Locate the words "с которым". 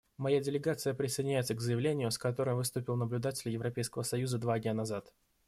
2.09-2.55